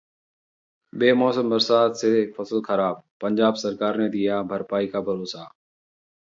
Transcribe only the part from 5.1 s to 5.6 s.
भरोसा